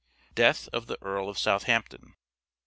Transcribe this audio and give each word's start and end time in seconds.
Death 0.33 0.67
of 0.73 0.87
the 0.87 0.97
Earl 1.03 1.29
of 1.29 1.37
Southampton. 1.37 2.15